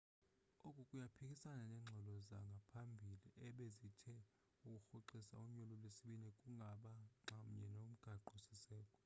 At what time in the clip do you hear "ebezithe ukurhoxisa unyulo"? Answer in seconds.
3.47-5.73